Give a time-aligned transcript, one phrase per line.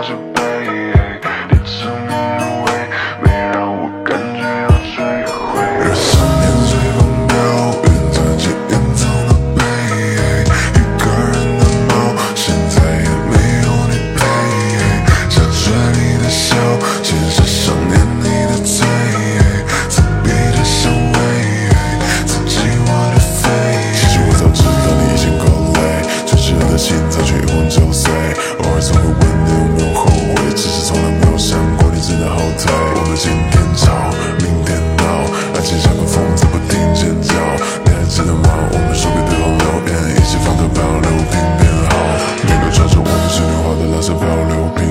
[0.00, 0.59] cause of.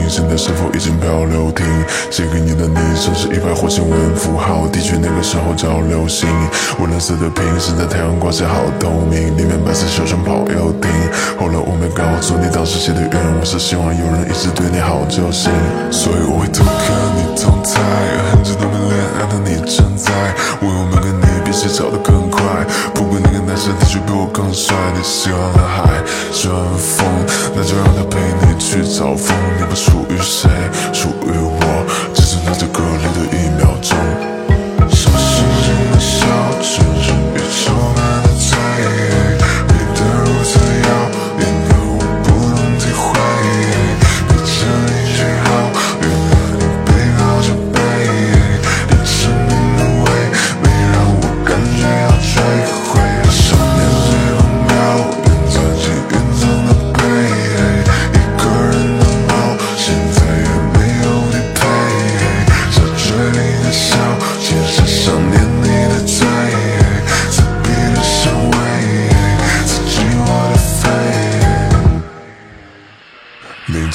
[0.10, 1.66] 现在是否已经漂流停？
[2.10, 6.28] 写给你的昵称是一排火星文符号，的确那个时候叫流星。
[6.90, 10.90] 蓝色的瓶，现在太阳光线好透明，里面白色小熊跑游艇。
[11.40, 15.52] 后来我没告诉你，当时写的愿望是希望有人一直对你好就行，
[15.92, 17.80] 所以我会偷看你动态，
[18.32, 20.12] 很久都没恋爱的你正在
[20.62, 22.09] 为，我们跟你比谁找得？
[23.80, 27.08] 你却比我更帅，你喜欢海，喜欢风，
[27.56, 29.36] 那就让他陪你去找风。
[29.58, 30.50] 你不属于谁，
[30.94, 31.49] 属于我，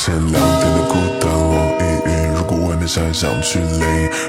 [0.04, 3.81] 前两天的孤单网易云，如果外面下雨想去淋，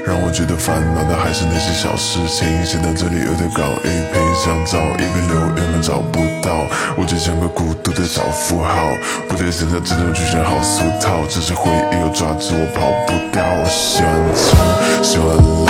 [0.07, 2.47] 让我觉得烦恼的还是那些小事情。
[2.63, 6.63] 现在这里有点搞一瓶，想找一个留言们找不到，
[6.95, 8.87] 我就像个孤独的小符号。
[9.27, 13.43] 不对，现在这种剧情好俗套，只是回忆又抓住我跑不掉。
[13.43, 14.55] 我喜欢冲，
[15.03, 15.67] 喜欢浪，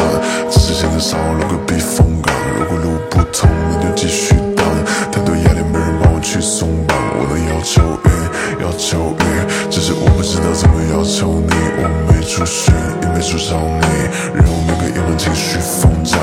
[0.53, 2.29] 只是现在少了个避风港。
[2.53, 4.69] 如果路不通，那就继续荡。
[5.09, 8.13] 太多压力没人帮我去松绑，我的要求越
[8.61, 9.34] 要求越，
[9.75, 11.53] 只是我不知道怎么要求你。
[11.77, 12.71] 我没出息，
[13.01, 13.85] 也没出找你，
[14.33, 16.17] 任我每个夜晚情绪疯涨。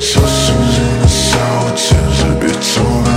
[0.00, 1.36] 小星星的笑，
[1.76, 3.13] 全是宇宙般。